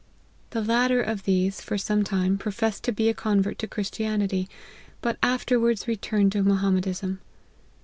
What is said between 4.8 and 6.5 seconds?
but afterwards returned to